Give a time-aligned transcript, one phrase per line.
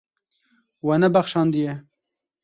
[0.87, 1.73] We nebexşandiye.